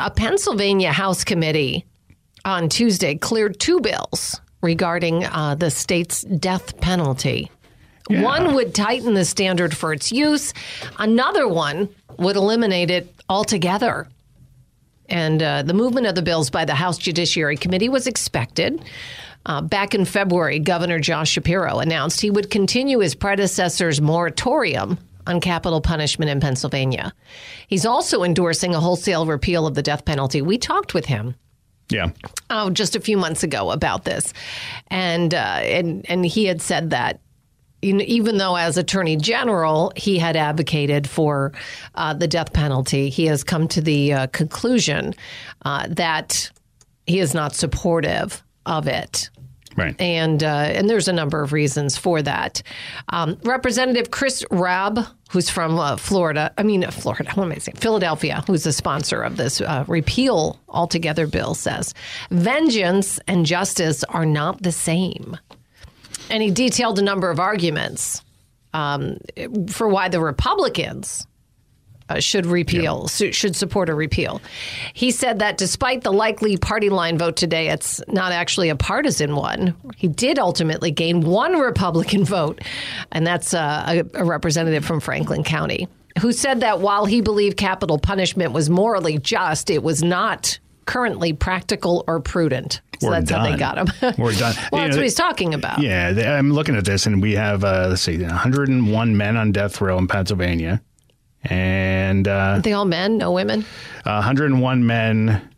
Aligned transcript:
A 0.00 0.10
Pennsylvania 0.10 0.92
House 0.92 1.24
committee 1.24 1.84
on 2.46 2.70
Tuesday 2.70 3.16
cleared 3.16 3.60
two 3.60 3.80
bills 3.80 4.40
regarding 4.62 5.26
uh, 5.26 5.56
the 5.56 5.70
state's 5.70 6.22
death 6.22 6.80
penalty. 6.80 7.50
One 8.08 8.54
would 8.54 8.74
tighten 8.74 9.12
the 9.12 9.26
standard 9.26 9.76
for 9.76 9.92
its 9.92 10.10
use, 10.10 10.54
another 10.98 11.46
one 11.46 11.90
would 12.16 12.36
eliminate 12.36 12.90
it 12.90 13.14
altogether. 13.28 14.08
And 15.10 15.42
uh, 15.42 15.62
the 15.64 15.74
movement 15.74 16.06
of 16.06 16.14
the 16.14 16.22
bills 16.22 16.48
by 16.48 16.64
the 16.64 16.74
House 16.74 16.96
Judiciary 16.96 17.58
Committee 17.58 17.90
was 17.90 18.06
expected. 18.06 18.82
Uh, 19.44 19.60
back 19.60 19.94
in 19.94 20.06
February, 20.06 20.60
Governor 20.60 20.98
Josh 20.98 21.30
Shapiro 21.30 21.78
announced 21.78 22.22
he 22.22 22.30
would 22.30 22.50
continue 22.50 23.00
his 23.00 23.14
predecessor's 23.14 24.00
moratorium 24.00 24.98
on 25.30 25.40
capital 25.40 25.80
punishment 25.80 26.30
in 26.30 26.40
Pennsylvania. 26.40 27.14
He's 27.68 27.86
also 27.86 28.22
endorsing 28.22 28.74
a 28.74 28.80
wholesale 28.80 29.24
repeal 29.24 29.66
of 29.66 29.74
the 29.74 29.82
death 29.82 30.04
penalty. 30.04 30.42
We 30.42 30.58
talked 30.58 30.92
with 30.92 31.06
him 31.06 31.34
Yeah. 31.88 32.10
oh, 32.50 32.70
just 32.70 32.96
a 32.96 33.00
few 33.00 33.16
months 33.16 33.42
ago 33.42 33.70
about 33.70 34.04
this, 34.04 34.34
and 34.88 35.32
uh, 35.32 35.60
and 35.62 36.04
and 36.08 36.26
he 36.26 36.44
had 36.44 36.60
said 36.60 36.90
that. 36.90 37.20
Even 37.82 38.36
though, 38.36 38.56
as 38.56 38.76
Attorney 38.76 39.16
General, 39.16 39.90
he 39.96 40.18
had 40.18 40.36
advocated 40.36 41.08
for 41.08 41.52
uh, 41.94 42.12
the 42.12 42.28
death 42.28 42.52
penalty, 42.52 43.08
he 43.08 43.24
has 43.24 43.42
come 43.42 43.66
to 43.68 43.80
the 43.80 44.12
uh, 44.12 44.26
conclusion 44.26 45.14
uh, 45.64 45.86
that 45.88 46.50
he 47.06 47.20
is 47.20 47.32
not 47.32 47.54
supportive 47.54 48.42
of 48.66 48.86
it. 48.86 49.30
Right. 49.76 49.98
And 50.00 50.42
uh, 50.42 50.46
and 50.46 50.90
there's 50.90 51.08
a 51.08 51.12
number 51.12 51.42
of 51.42 51.52
reasons 51.52 51.96
for 51.96 52.22
that. 52.22 52.62
Um, 53.10 53.38
Representative 53.44 54.10
Chris 54.10 54.44
Rabb, 54.50 54.98
who's 55.30 55.48
from 55.48 55.78
uh, 55.78 55.96
Florida, 55.96 56.52
I 56.58 56.64
mean 56.64 56.84
uh, 56.84 56.90
Florida, 56.90 57.30
what 57.34 57.44
am 57.44 57.52
I 57.52 57.58
saying? 57.58 57.76
Philadelphia, 57.76 58.42
who's 58.46 58.64
the 58.64 58.72
sponsor 58.72 59.22
of 59.22 59.36
this 59.36 59.60
uh, 59.60 59.84
repeal 59.86 60.58
altogether 60.68 61.26
bill, 61.26 61.54
says 61.54 61.94
vengeance 62.30 63.20
and 63.28 63.46
justice 63.46 64.02
are 64.04 64.26
not 64.26 64.62
the 64.62 64.72
same. 64.72 65.36
And 66.30 66.42
he 66.42 66.50
detailed 66.50 66.98
a 66.98 67.02
number 67.02 67.30
of 67.30 67.40
arguments 67.40 68.22
um, 68.72 69.18
for 69.68 69.88
why 69.88 70.08
the 70.08 70.20
Republicans 70.20 71.26
uh, 72.10 72.20
should 72.20 72.44
repeal, 72.46 73.08
su- 73.08 73.32
should 73.32 73.54
support 73.56 73.88
a 73.88 73.94
repeal. 73.94 74.42
He 74.94 75.10
said 75.10 75.38
that 75.38 75.56
despite 75.56 76.02
the 76.02 76.12
likely 76.12 76.56
party 76.56 76.90
line 76.90 77.16
vote 77.18 77.36
today, 77.36 77.68
it's 77.68 78.00
not 78.08 78.32
actually 78.32 78.68
a 78.68 78.76
partisan 78.76 79.36
one. 79.36 79.74
He 79.96 80.08
did 80.08 80.38
ultimately 80.38 80.90
gain 80.90 81.20
one 81.22 81.58
Republican 81.58 82.24
vote, 82.36 82.60
and 83.12 83.26
that's 83.26 83.54
uh, 83.54 83.84
a, 84.14 84.20
a 84.20 84.24
representative 84.24 84.84
from 84.84 85.00
Franklin 85.00 85.44
County, 85.44 85.88
who 86.20 86.32
said 86.32 86.60
that 86.60 86.80
while 86.80 87.04
he 87.06 87.20
believed 87.20 87.56
capital 87.56 87.98
punishment 87.98 88.52
was 88.52 88.68
morally 88.68 89.18
just, 89.18 89.70
it 89.70 89.82
was 89.82 90.02
not 90.02 90.58
currently 90.86 91.32
practical 91.32 92.02
or 92.08 92.18
prudent. 92.18 92.80
So 92.98 93.06
We're 93.08 93.20
that's 93.20 93.30
how 93.30 93.44
they 93.44 93.50
done. 93.56 93.58
got 93.58 93.78
him. 93.78 94.14
We're 94.18 94.32
done. 94.32 94.54
well, 94.72 94.82
You 94.82 94.88
that's 94.88 94.90
know, 94.90 94.96
what 94.96 95.02
he's 95.04 95.14
talking 95.14 95.54
about. 95.54 95.80
Yeah, 95.80 96.36
I'm 96.36 96.52
looking 96.52 96.74
at 96.74 96.84
this, 96.84 97.06
and 97.06 97.22
we 97.22 97.32
have 97.34 97.62
uh, 97.64 97.86
let's 97.90 98.02
see, 98.02 98.20
101 98.20 99.16
men 99.16 99.36
on 99.36 99.52
death 99.52 99.80
row 99.80 99.96
in 99.98 100.06
Pennsylvania, 100.08 100.82
and 101.44 102.28
uh, 102.28 102.30
Are 102.30 102.60
they 102.60 102.72
all 102.72 102.84
men, 102.84 103.18
no 103.18 103.32
women? 103.32 103.64
101 104.04 104.86
men. 104.86 105.50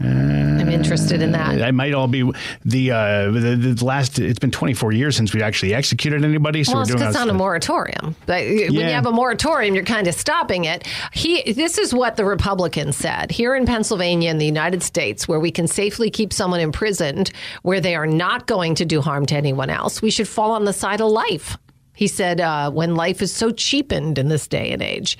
I'm 0.00 0.68
interested 0.68 1.22
in 1.22 1.32
that. 1.32 1.58
That 1.58 1.74
might 1.74 1.94
all 1.94 2.08
be 2.08 2.28
the, 2.64 2.90
uh, 2.90 3.30
the 3.30 3.74
the 3.76 3.84
last. 3.84 4.18
It's 4.18 4.38
been 4.38 4.50
24 4.50 4.92
years 4.92 5.16
since 5.16 5.32
we 5.32 5.42
actually 5.42 5.72
executed 5.72 6.24
anybody, 6.24 6.64
so 6.64 6.72
well, 6.72 6.78
we're 6.78 6.82
it's 6.82 6.90
doing 6.92 7.02
it's 7.08 7.14
not 7.14 7.28
a 7.28 7.34
moratorium. 7.34 8.16
But 8.26 8.42
when 8.42 8.72
you 8.72 8.82
have 8.82 9.06
a 9.06 9.12
moratorium, 9.12 9.74
you're 9.74 9.84
kind 9.84 10.06
of 10.08 10.14
stopping 10.14 10.64
it. 10.64 10.86
He, 11.12 11.52
this 11.52 11.78
is 11.78 11.94
what 11.94 12.16
the 12.16 12.24
Republicans 12.24 12.96
said 12.96 13.30
here 13.30 13.54
in 13.54 13.66
Pennsylvania, 13.66 14.30
in 14.30 14.38
the 14.38 14.46
United 14.46 14.82
States, 14.82 15.28
where 15.28 15.40
we 15.40 15.50
can 15.50 15.68
safely 15.68 16.10
keep 16.10 16.32
someone 16.32 16.60
imprisoned, 16.60 17.30
where 17.62 17.80
they 17.80 17.94
are 17.94 18.06
not 18.06 18.46
going 18.46 18.74
to 18.76 18.84
do 18.84 19.00
harm 19.00 19.26
to 19.26 19.36
anyone 19.36 19.70
else. 19.70 20.02
We 20.02 20.10
should 20.10 20.28
fall 20.28 20.52
on 20.52 20.64
the 20.64 20.72
side 20.72 21.00
of 21.00 21.10
life. 21.10 21.56
He 21.94 22.08
said, 22.08 22.40
uh, 22.40 22.70
when 22.70 22.96
life 22.96 23.22
is 23.22 23.32
so 23.32 23.50
cheapened 23.52 24.18
in 24.18 24.28
this 24.28 24.48
day 24.48 24.72
and 24.72 24.82
age. 24.82 25.16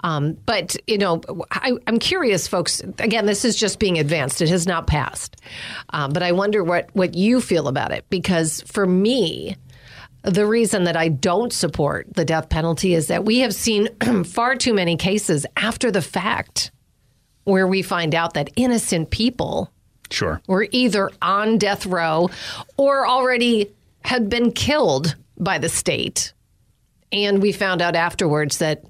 Um, 0.00 0.34
but, 0.46 0.76
you 0.86 0.96
know, 0.98 1.20
I, 1.50 1.72
I'm 1.86 1.98
curious, 1.98 2.46
folks. 2.46 2.80
Again, 2.98 3.26
this 3.26 3.44
is 3.44 3.56
just 3.56 3.78
being 3.78 3.98
advanced, 3.98 4.40
it 4.40 4.48
has 4.48 4.66
not 4.66 4.86
passed. 4.86 5.36
Um, 5.90 6.12
but 6.12 6.22
I 6.22 6.32
wonder 6.32 6.62
what, 6.62 6.90
what 6.92 7.14
you 7.14 7.40
feel 7.40 7.66
about 7.68 7.90
it. 7.90 8.04
Because 8.08 8.62
for 8.62 8.86
me, 8.86 9.56
the 10.22 10.46
reason 10.46 10.84
that 10.84 10.96
I 10.96 11.08
don't 11.08 11.52
support 11.52 12.06
the 12.14 12.24
death 12.24 12.48
penalty 12.48 12.94
is 12.94 13.08
that 13.08 13.24
we 13.24 13.40
have 13.40 13.54
seen 13.54 13.88
far 14.24 14.54
too 14.54 14.74
many 14.74 14.96
cases 14.96 15.44
after 15.56 15.90
the 15.90 16.02
fact 16.02 16.70
where 17.44 17.66
we 17.66 17.82
find 17.82 18.14
out 18.14 18.34
that 18.34 18.50
innocent 18.56 19.10
people 19.10 19.72
Sure. 20.10 20.40
were 20.46 20.68
either 20.70 21.10
on 21.20 21.58
death 21.58 21.86
row 21.86 22.28
or 22.76 23.08
already 23.08 23.72
had 24.04 24.28
been 24.28 24.52
killed 24.52 25.16
by 25.42 25.58
the 25.58 25.68
state. 25.68 26.32
And 27.10 27.42
we 27.42 27.52
found 27.52 27.82
out 27.82 27.96
afterwards 27.96 28.58
that 28.58 28.84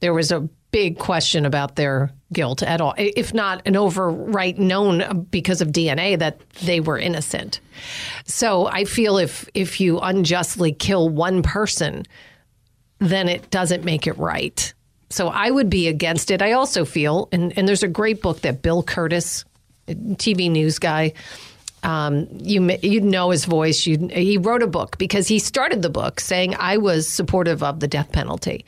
there 0.00 0.14
was 0.14 0.32
a 0.32 0.48
big 0.70 0.98
question 0.98 1.46
about 1.46 1.76
their 1.76 2.10
guilt 2.32 2.62
at 2.62 2.80
all, 2.80 2.94
if 2.98 3.32
not 3.32 3.62
an 3.66 3.76
overright 3.76 4.58
known 4.58 5.26
because 5.30 5.60
of 5.60 5.68
DNA 5.68 6.18
that 6.18 6.40
they 6.62 6.80
were 6.80 6.98
innocent. 6.98 7.60
So 8.24 8.66
I 8.66 8.84
feel 8.84 9.18
if 9.18 9.48
if 9.54 9.80
you 9.80 9.98
unjustly 10.00 10.72
kill 10.72 11.08
one 11.08 11.42
person, 11.42 12.04
then 12.98 13.28
it 13.28 13.50
doesn't 13.50 13.84
make 13.84 14.06
it 14.06 14.18
right. 14.18 14.72
So 15.08 15.28
I 15.28 15.50
would 15.50 15.70
be 15.70 15.88
against 15.88 16.30
it. 16.30 16.42
I 16.42 16.52
also 16.52 16.84
feel, 16.84 17.28
and, 17.30 17.56
and 17.56 17.68
there's 17.68 17.84
a 17.84 17.88
great 17.88 18.22
book 18.22 18.40
that 18.40 18.60
Bill 18.60 18.82
Kurtis, 18.82 19.44
TV 19.88 20.50
news 20.50 20.78
guy, 20.78 21.12
um, 21.82 22.26
you 22.32 22.76
you'd 22.82 23.04
know 23.04 23.30
his 23.30 23.44
voice. 23.44 23.86
You'd, 23.86 24.10
he 24.10 24.38
wrote 24.38 24.62
a 24.62 24.66
book 24.66 24.98
because 24.98 25.28
he 25.28 25.38
started 25.38 25.82
the 25.82 25.90
book 25.90 26.20
saying 26.20 26.54
I 26.58 26.78
was 26.78 27.08
supportive 27.08 27.62
of 27.62 27.80
the 27.80 27.88
death 27.88 28.12
penalty, 28.12 28.64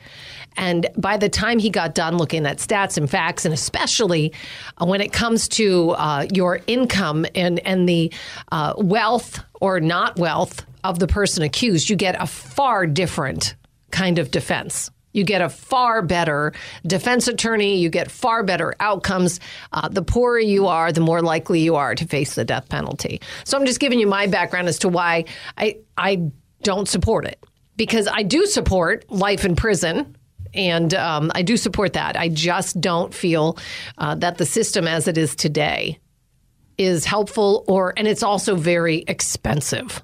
and 0.57 0.87
by 0.97 1.17
the 1.17 1.29
time 1.29 1.59
he 1.59 1.69
got 1.69 1.95
done 1.95 2.17
looking 2.17 2.45
at 2.45 2.57
stats 2.57 2.97
and 2.97 3.09
facts, 3.09 3.45
and 3.45 3.53
especially 3.53 4.33
uh, 4.77 4.85
when 4.85 5.01
it 5.01 5.11
comes 5.11 5.47
to 5.49 5.91
uh, 5.91 6.25
your 6.33 6.59
income 6.67 7.25
and 7.35 7.59
and 7.65 7.87
the 7.87 8.11
uh, 8.51 8.73
wealth 8.77 9.39
or 9.61 9.79
not 9.79 10.17
wealth 10.17 10.65
of 10.83 10.99
the 10.99 11.07
person 11.07 11.43
accused, 11.43 11.89
you 11.89 11.95
get 11.95 12.15
a 12.21 12.27
far 12.27 12.85
different 12.85 13.55
kind 13.91 14.19
of 14.19 14.31
defense. 14.31 14.91
You 15.11 15.23
get 15.23 15.41
a 15.41 15.49
far 15.49 16.01
better 16.01 16.53
defense 16.85 17.27
attorney. 17.27 17.77
You 17.77 17.89
get 17.89 18.11
far 18.11 18.43
better 18.43 18.75
outcomes. 18.79 19.39
Uh, 19.71 19.87
the 19.89 20.01
poorer 20.01 20.39
you 20.39 20.67
are, 20.67 20.91
the 20.91 21.01
more 21.01 21.21
likely 21.21 21.61
you 21.61 21.75
are 21.75 21.95
to 21.95 22.05
face 22.05 22.35
the 22.35 22.45
death 22.45 22.69
penalty. 22.69 23.21
So 23.43 23.57
I'm 23.57 23.65
just 23.65 23.79
giving 23.79 23.99
you 23.99 24.07
my 24.07 24.27
background 24.27 24.67
as 24.67 24.79
to 24.79 24.89
why 24.89 25.25
I 25.57 25.77
I 25.97 26.31
don't 26.63 26.87
support 26.87 27.25
it 27.25 27.43
because 27.75 28.07
I 28.07 28.23
do 28.23 28.45
support 28.45 29.09
life 29.09 29.45
in 29.45 29.55
prison. 29.55 30.15
And 30.51 30.95
um, 30.95 31.31
I 31.35 31.43
do 31.43 31.57
support 31.57 31.93
that. 31.93 32.17
I 32.17 32.27
just 32.27 32.81
don't 32.81 33.13
feel 33.13 33.59
uh, 33.99 34.15
that 34.15 34.39
the 34.39 34.47
system 34.47 34.87
as 34.87 35.07
it 35.07 35.15
is 35.15 35.35
today 35.35 35.99
is 36.79 37.05
helpful 37.05 37.63
or, 37.67 37.93
and 37.95 38.07
it's 38.07 38.23
also 38.23 38.55
very 38.55 39.03
expensive. 39.07 40.03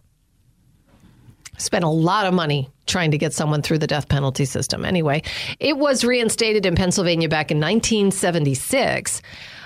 Spent 1.58 1.84
a 1.84 1.90
lot 1.90 2.26
of 2.26 2.34
money 2.34 2.70
trying 2.86 3.12
to 3.12 3.18
get 3.18 3.34
someone 3.34 3.62
through 3.62 3.80
the 3.80 3.88
death 3.88 4.08
penalty 4.10 4.46
system. 4.46 4.86
Anyway, 4.86 5.22
it 5.60 5.78
was 5.78 6.04
reinstated 6.04 6.66
in 6.66 6.76
Pennsylvania 6.76 7.30
back 7.30 7.52
in 7.52 7.60
1976. 7.60 9.22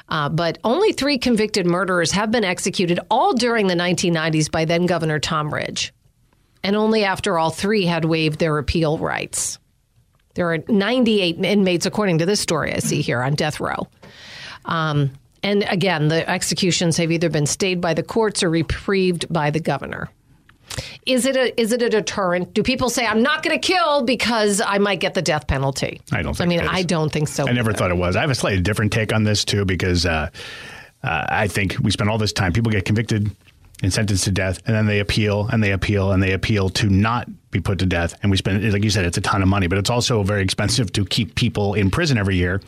Uh, 0.09 0.27
but 0.27 0.57
only 0.63 0.91
three 0.91 1.17
convicted 1.17 1.67
murderers 1.67 2.11
have 2.11 2.31
been 2.31 2.43
executed, 2.43 2.99
all 3.11 3.33
during 3.33 3.67
the 3.67 3.75
1990s 3.75 4.49
by 4.49 4.65
then 4.65 4.87
Governor 4.87 5.19
Tom 5.19 5.53
Ridge. 5.53 5.93
And 6.63 6.75
only 6.75 7.03
after 7.03 7.37
all 7.37 7.51
three 7.51 7.85
had 7.85 8.05
waived 8.05 8.39
their 8.39 8.57
appeal 8.57 8.97
rights. 8.97 9.59
There 10.33 10.51
are 10.51 10.59
98 10.67 11.43
inmates, 11.43 11.85
according 11.85 12.19
to 12.19 12.25
this 12.25 12.39
story 12.39 12.73
I 12.73 12.79
see 12.79 13.01
here, 13.01 13.21
on 13.21 13.35
death 13.35 13.59
row. 13.59 13.87
Um, 14.65 15.11
and 15.43 15.63
again, 15.69 16.07
the 16.07 16.27
executions 16.29 16.97
have 16.97 17.11
either 17.11 17.29
been 17.29 17.45
stayed 17.45 17.79
by 17.79 17.93
the 17.93 18.03
courts 18.03 18.43
or 18.43 18.49
reprieved 18.49 19.31
by 19.31 19.51
the 19.51 19.59
governor. 19.59 20.09
Is 21.05 21.25
it 21.25 21.35
a 21.35 21.59
is 21.59 21.71
it 21.71 21.81
a 21.81 21.89
deterrent? 21.89 22.53
Do 22.53 22.63
people 22.63 22.89
say 22.89 23.05
I'm 23.05 23.21
not 23.21 23.43
going 23.43 23.59
to 23.59 23.67
kill 23.67 24.03
because 24.03 24.61
I 24.61 24.77
might 24.77 24.99
get 24.99 25.13
the 25.13 25.21
death 25.21 25.47
penalty? 25.47 26.01
I 26.11 26.21
don't. 26.21 26.39
I 26.39 26.45
mean. 26.45 26.61
I 26.61 26.83
don't 26.83 27.11
think 27.11 27.27
so. 27.27 27.47
I 27.47 27.51
never 27.51 27.71
either. 27.71 27.77
thought 27.77 27.91
it 27.91 27.97
was. 27.97 28.15
I 28.15 28.21
have 28.21 28.29
a 28.29 28.35
slightly 28.35 28.61
different 28.61 28.91
take 28.91 29.13
on 29.13 29.23
this 29.23 29.45
too 29.45 29.65
because 29.65 30.05
uh, 30.05 30.29
uh, 31.03 31.25
I 31.29 31.47
think 31.47 31.77
we 31.81 31.91
spend 31.91 32.09
all 32.09 32.17
this 32.17 32.33
time. 32.33 32.53
People 32.53 32.71
get 32.71 32.85
convicted 32.85 33.31
and 33.81 33.93
sentenced 33.93 34.25
to 34.25 34.31
death, 34.31 34.61
and 34.65 34.75
then 34.75 34.85
they 34.85 34.99
appeal 34.99 35.47
and 35.51 35.63
they 35.63 35.71
appeal 35.71 36.11
and 36.11 36.21
they 36.21 36.33
appeal 36.33 36.69
to 36.69 36.89
not 36.89 37.27
be 37.51 37.59
put 37.59 37.79
to 37.79 37.85
death. 37.85 38.13
And 38.21 38.29
we 38.29 38.37
spend, 38.37 38.71
like 38.73 38.83
you 38.83 38.89
said, 38.89 39.05
it's 39.05 39.17
a 39.17 39.21
ton 39.21 39.41
of 39.41 39.47
money, 39.47 39.67
but 39.67 39.77
it's 39.77 39.89
also 39.89 40.21
very 40.23 40.43
expensive 40.43 40.91
to 40.93 41.05
keep 41.05 41.35
people 41.35 41.73
in 41.73 41.89
prison 41.89 42.17
every 42.17 42.35
year. 42.35 42.61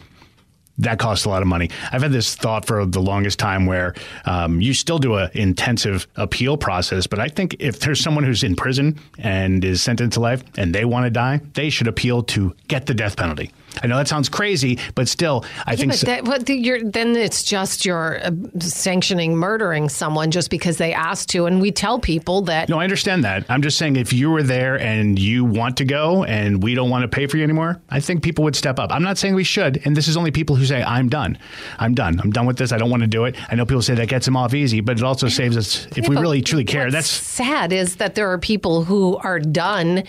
That 0.77 1.00
costs 1.00 1.25
a 1.25 1.29
lot 1.29 1.41
of 1.41 1.47
money. 1.47 1.69
I've 1.91 2.01
had 2.01 2.12
this 2.12 2.35
thought 2.35 2.65
for 2.65 2.85
the 2.85 3.01
longest 3.01 3.38
time 3.39 3.65
where 3.65 3.94
um, 4.25 4.62
you 4.62 4.73
still 4.73 5.00
do 5.00 5.15
an 5.15 5.29
intensive 5.33 6.07
appeal 6.15 6.57
process, 6.57 7.07
but 7.07 7.19
I 7.19 7.27
think 7.27 7.56
if 7.59 7.79
there's 7.79 8.00
someone 8.00 8.23
who's 8.23 8.44
in 8.44 8.56
prison 8.56 9.00
and 9.19 9.63
is 9.63 9.81
sentenced 9.81 10.15
to 10.15 10.19
life 10.19 10.44
and 10.57 10.73
they 10.73 10.85
want 10.85 11.06
to 11.06 11.09
die, 11.09 11.41
they 11.53 11.69
should 11.69 11.88
appeal 11.88 12.23
to 12.23 12.56
get 12.68 12.85
the 12.85 12.94
death 12.94 13.18
penalty. 13.18 13.51
I 13.83 13.88
know 13.88 13.97
that 13.97 14.07
sounds 14.07 14.29
crazy, 14.29 14.77
but 14.95 15.07
still, 15.07 15.45
I 15.65 15.71
Yeah, 15.71 15.75
think 15.77 15.91
but 15.94 15.97
so- 16.00 16.06
that, 16.07 16.25
what 16.25 16.45
the, 16.45 16.56
you're, 16.56 16.83
then 16.83 17.15
it's 17.15 17.44
just 17.44 17.85
you're 17.85 18.19
uh, 18.23 18.31
sanctioning 18.59 19.35
murdering 19.35 19.89
someone 19.89 20.31
just 20.31 20.50
because 20.50 20.77
they 20.77 20.94
asked 20.94 21.29
to. 21.29 21.45
And 21.45 21.62
we 21.62 21.71
tell 21.71 22.00
people 22.00 22.41
that 22.44 22.69
No, 22.69 22.79
I 22.79 22.83
understand 22.83 23.23
that. 23.23 23.45
I'm 23.50 23.62
just 23.62 23.77
saying 23.77 23.95
if 23.95 24.12
you 24.13 24.29
were 24.29 24.44
there 24.44 24.79
and 24.79 25.18
you 25.18 25.45
want 25.45 25.77
to 25.77 25.85
go 25.85 26.23
and 26.25 26.62
we 26.62 26.75
don't 26.75 26.89
want 26.89 27.03
to 27.03 27.07
pay 27.07 27.27
for 27.27 27.38
you 27.38 27.44
anymore, 27.44 27.81
I 27.89 28.00
think 28.00 28.23
people 28.23 28.44
would 28.44 28.56
step 28.56 28.77
up. 28.79 28.91
I'm 28.91 29.03
not 29.03 29.18
saying 29.18 29.35
we 29.35 29.44
should. 29.44 29.81
And 29.85 29.95
this 29.95 30.07
is 30.07 30.17
only 30.17 30.31
people 30.31 30.56
who 30.56 30.65
say, 30.65 30.83
I'm 30.83 31.09
done. 31.09 31.38
I'm 31.79 31.94
done. 31.95 32.19
I'm 32.21 32.31
done 32.31 32.45
with 32.45 32.57
this. 32.57 32.71
I 32.71 32.77
don't 32.77 32.89
want 32.89 33.01
to 33.01 33.07
do 33.07 33.25
it. 33.25 33.35
I 33.51 33.56
know 33.56 33.65
people 33.65 33.81
say 33.81 33.95
that 33.95 34.07
gets 34.09 34.25
them 34.25 34.35
off 34.38 34.53
easy, 34.53 34.81
but 34.81 34.97
it 34.97 35.03
also 35.03 35.27
saves 35.27 35.56
us 35.57 35.85
if 35.95 36.00
Yeah, 36.03 36.09
we 36.09 36.17
really 36.17 36.41
truly 36.41 36.65
care. 36.65 36.83
what's 36.83 36.94
That's 36.94 37.09
sad 37.09 37.71
is 37.74 37.95
that 37.97 38.15
there 38.15 38.29
are 38.31 38.38
people 38.38 38.83
who 38.83 39.17
are 39.17 39.39
done 39.39 40.03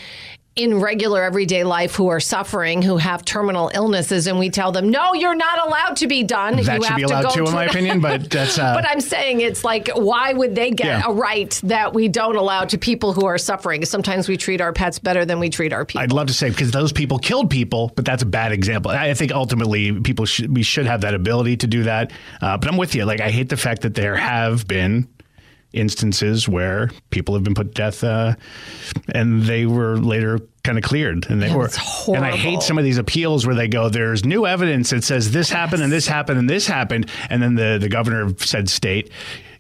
in 0.55 0.81
regular 0.81 1.23
everyday 1.23 1.65
life 1.65 1.95
who 1.95 2.09
are 2.09 2.21
suffering, 2.21 2.83
who 2.83 2.99
have 2.99 3.25
terminal 3.25 3.71
illnesses, 3.73 4.27
and 4.27 4.39
we 4.39 4.51
tell 4.51 4.71
them, 4.71 4.91
no, 4.91 5.15
you're 5.15 5.35
not 5.35 5.67
allowed 5.67 5.97
to 5.97 6.07
be 6.07 6.23
done. 6.23 6.57
that 6.57 6.77
you 6.79 6.85
should 6.85 6.97
be 6.97 7.03
to 7.03 7.09
allowed 7.09 7.23
go 7.25 7.31
too, 7.31 7.45
in 7.47 7.53
my 7.53 7.65
opinion. 7.65 8.01
But 8.01 8.29
that's 8.31 8.59
uh, 8.59 8.75
But 8.75 8.87
I'm 8.87 9.01
saying 9.01 9.41
it's 9.41 9.65
like, 9.65 9.89
why 9.95 10.35
would 10.35 10.55
they 10.55 10.71
get 10.71 10.87
Yeah. 10.87 11.03
a 11.07 11.13
right 11.13 11.59
that 11.65 11.95
we 11.95 12.09
don't 12.09 12.37
allow 12.37 12.65
to 12.67 12.77
people 12.77 13.15
who 13.15 13.25
are 13.25 13.39
suffering? 13.39 13.85
Sometimes 13.87 14.29
we 14.29 14.37
treat 14.37 14.61
our 14.61 14.75
pets 14.75 14.99
better 14.99 15.25
than 15.25 15.39
we 15.39 15.49
treat 15.49 15.73
our 15.73 15.87
people. 15.87 16.03
I'd 16.03 16.13
love 16.13 16.27
to 16.27 16.35
say 16.35 16.51
because 16.51 16.71
those 16.71 16.93
people 16.93 17.19
killed 17.19 17.49
people, 17.49 17.91
but 17.97 18.05
that's 18.05 18.23
a 18.23 18.27
bad 18.27 18.53
example. 18.53 18.91
I 18.91 19.09
I 19.13 19.15
think 19.15 19.33
ultimately 19.33 20.01
people 20.01 20.27
should 20.27 20.55
we 20.55 20.63
should 20.63 20.85
have 20.87 21.01
that 21.03 21.15
ability 21.15 21.57
to 21.59 21.67
do 21.67 21.85
that. 21.85 22.13
Uh, 22.43 22.59
but 22.59 22.69
I'm 22.69 22.77
with 22.77 22.95
you. 22.95 23.05
Like 23.07 23.21
I 23.23 23.31
hate 23.31 23.49
the 23.49 23.57
fact 23.57 23.83
that 23.83 23.95
there 23.95 24.17
have 24.17 24.67
been 24.69 25.09
instances 25.73 26.49
where 26.49 26.91
people 27.11 27.35
have 27.35 27.43
been 27.45 27.55
put 27.55 27.69
to 27.69 27.73
death 27.75 28.05
uh, 28.05 28.35
and 29.15 29.43
they 29.45 29.67
were 29.67 29.97
later 29.99 30.39
kind 30.65 30.79
of 30.79 30.85
cleared 30.85 31.27
and 31.31 31.41
they 31.43 31.49
Yeah, 31.49 31.57
were 31.57 31.71
and 32.09 32.25
I 32.25 32.37
hate 32.37 32.63
some 32.63 32.79
of 32.79 32.85
these 32.85 32.99
appeals 32.99 33.47
where 33.47 33.55
they 33.55 33.69
go 33.69 33.89
there's 33.89 34.25
new 34.25 34.47
evidence 34.47 34.91
that 34.91 35.03
says 35.05 35.31
this 35.33 35.51
happened 35.51 35.83
and 35.83 35.91
this 35.93 36.07
happened 36.07 36.39
and 36.39 36.49
this 36.49 36.67
happened 36.67 37.09
and 37.31 37.43
then 37.43 37.55
the 37.57 37.79
the 37.81 37.89
governor 37.89 38.21
of 38.23 38.45
said 38.45 38.69
state 38.69 39.11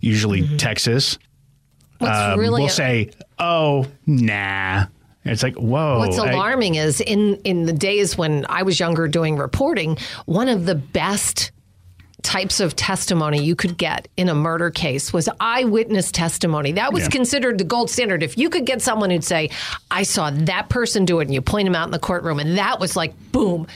usually 0.00 0.46
Texas 0.58 1.18
Mm-hmm. 2.00 2.04
What's 2.06 2.18
um, 2.32 2.38
really 2.40 2.62
will 2.62 2.68
say 2.68 3.10
oh 3.38 3.86
nah 4.06 4.86
it's 5.24 5.42
like 5.44 5.54
whoa 5.54 5.98
What's 6.00 6.18
I- 6.18 6.32
alarming 6.32 6.74
is 6.74 7.00
in 7.00 7.36
in 7.44 7.64
the 7.64 7.72
days 7.72 8.18
when 8.18 8.44
I 8.48 8.64
was 8.64 8.80
younger 8.80 9.06
doing 9.06 9.36
reporting, 9.36 9.96
one 10.26 10.48
of 10.48 10.66
the 10.66 10.74
best 10.74 11.52
types 12.22 12.60
of 12.60 12.76
testimony 12.76 13.42
you 13.42 13.56
could 13.56 13.76
get 13.76 14.08
in 14.16 14.28
a 14.28 14.34
murder 14.34 14.70
case 14.70 15.12
was 15.12 15.28
eyewitness 15.40 16.12
testimony. 16.12 16.72
That 16.72 16.92
was 16.92 17.04
Yeah. 17.04 17.08
considered 17.10 17.58
the 17.58 17.64
gold 17.64 17.90
standard. 17.90 18.22
If 18.22 18.38
you 18.38 18.48
could 18.50 18.64
get 18.64 18.80
someone 18.80 19.10
who'd 19.10 19.24
say, 19.24 19.50
"I 19.90 20.04
saw 20.04 20.30
that 20.30 20.68
person 20.68 21.04
do 21.04 21.18
it," 21.20 21.24
and 21.24 21.34
you 21.34 21.42
point 21.42 21.66
them 21.66 21.74
out 21.74 21.86
in 21.86 21.90
the 21.90 21.98
courtroom, 21.98 22.38
and 22.38 22.56
that 22.58 22.78
was 22.80 22.94
like 22.96 23.12
boom. 23.32 23.66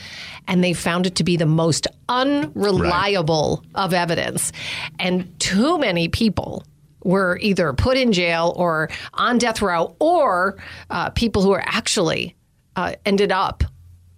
And 0.47 0.63
they 0.63 0.71
found 0.71 1.05
it 1.05 1.15
to 1.15 1.25
be 1.25 1.35
the 1.35 1.45
most 1.45 1.87
unreliable 2.07 3.63
of 3.75 3.93
evidence. 3.93 4.51
And 4.99 5.37
too 5.39 5.77
many 5.77 6.07
people 6.07 6.63
were 7.03 7.37
either 7.41 7.73
put 7.73 7.97
in 7.97 8.11
jail 8.11 8.53
or 8.55 8.89
on 9.13 9.37
death 9.37 9.61
row, 9.61 9.95
or 9.99 10.57
uh, 10.89 11.09
people 11.11 11.41
who 11.41 11.51
are 11.51 11.63
actually 11.65 12.35
uh, 12.75 12.93
ended 13.05 13.31
up 13.31 13.63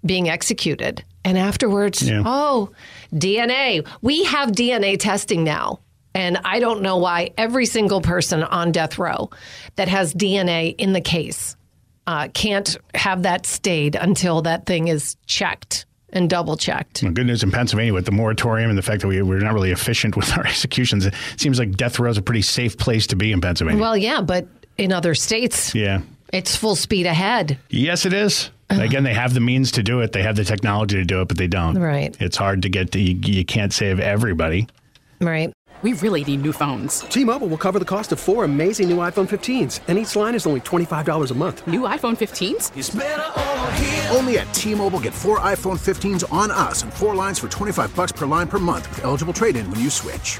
being 0.06 0.30
executed. 0.30 1.04
And 1.30 1.38
afterwards, 1.38 2.02
Yeah. 2.02 2.24
oh, 2.26 2.72
DNA. 3.14 3.86
We 4.02 4.24
have 4.24 4.50
DNA 4.50 4.98
testing 4.98 5.44
now. 5.44 5.80
And 6.16 6.38
I 6.44 6.60
don't 6.60 6.82
know 6.82 6.98
why 6.98 7.34
every 7.38 7.68
single 7.68 8.02
person 8.02 8.42
on 8.42 8.72
death 8.72 8.98
row 8.98 9.30
that 9.76 9.88
has 9.88 10.12
DNA 10.12 10.74
in 10.80 10.94
the 10.94 11.02
case 11.02 11.56
uh, 12.08 12.30
can't 12.34 12.76
have 12.96 13.22
that 13.24 13.46
stayed 13.46 13.94
until 13.96 14.42
that 14.42 14.66
thing 14.66 14.88
is 14.88 15.18
checked 15.28 15.86
and 16.12 16.28
double 16.28 16.58
checked. 16.58 17.04
Well, 17.04 17.12
good 17.12 17.28
news 17.28 17.44
in 17.44 17.52
Pennsylvania 17.52 17.94
with 17.94 18.06
the 18.06 18.12
moratorium 18.12 18.72
and 18.72 18.78
the 18.78 18.82
fact 18.82 19.02
that 19.04 19.08
we, 19.08 19.22
we're 19.22 19.38
not 19.38 19.54
really 19.54 19.70
efficient 19.70 20.16
with 20.18 20.36
our 20.36 20.48
executions. 20.48 21.06
It 21.06 21.14
seems 21.38 21.60
like 21.60 21.74
death 21.78 22.00
row 22.00 22.10
is 22.10 22.18
a 22.18 22.24
pretty 22.24 22.42
safe 22.42 22.76
place 22.76 23.06
to 23.06 23.16
be 23.16 23.32
in 23.32 23.40
Pennsylvania. 23.40 23.80
Well, 23.80 23.96
yeah, 23.96 24.22
but 24.22 24.48
in 24.80 24.92
other 24.92 25.14
states, 25.14 25.76
yeah. 25.76 26.02
it's 26.34 26.56
full 26.56 26.76
speed 26.76 27.06
ahead. 27.06 27.60
Yes, 27.70 28.08
it 28.08 28.14
is. 28.14 28.50
Again, 28.70 29.04
they 29.04 29.14
have 29.14 29.34
the 29.34 29.40
means 29.40 29.72
to 29.74 29.84
do 29.84 30.02
it. 30.02 30.12
They 30.12 30.22
have 30.24 30.36
the 30.36 30.44
technology 30.44 30.98
to 30.98 31.06
do 31.06 31.22
it, 31.22 31.28
but 31.28 31.38
they 31.38 31.48
don't. 31.48 31.78
Right. 31.78 32.16
It's 32.22 32.38
hard 32.38 32.62
to 32.64 32.70
get 32.70 32.92
to. 32.92 33.00
You, 33.00 33.20
you 33.24 33.46
can't 33.46 33.74
save 33.74 34.00
everybody. 34.00 34.68
Right. 35.20 35.52
We 35.82 35.94
really 35.94 36.26
need 36.26 36.42
new 36.42 36.52
phones. 36.52 37.02
T-Mobile 37.02 37.48
will 37.48 37.58
cover 37.58 37.80
the 37.80 37.86
cost 37.86 38.12
of 38.12 38.20
four 38.20 38.44
amazing 38.44 38.90
new 38.90 38.98
iPhone 38.98 39.30
15s, 39.30 39.80
and 39.88 39.98
each 39.98 40.14
line 40.14 40.36
is 40.36 40.46
only 40.46 40.60
$25 40.60 41.32
a 41.32 41.34
month. 41.34 41.66
New 41.68 41.82
iPhone 41.82 42.18
15s? 42.18 44.14
Only 44.14 44.40
at 44.40 44.54
T-Mobile 44.54 45.00
get 45.00 45.14
four 45.14 45.40
iPhone 45.40 45.80
15s 45.80 46.32
on 46.34 46.52
us 46.52 46.84
and 46.84 46.94
four 46.94 47.16
lines 47.16 47.40
for 47.40 47.48
25 47.48 47.96
bucks 47.96 48.12
per 48.12 48.26
line 48.26 48.50
per 48.50 48.60
month 48.60 48.90
with 48.90 49.06
eligible 49.06 49.34
trade-in 49.34 49.72
when 49.72 49.80
you 49.80 49.90
switch. 49.90 50.40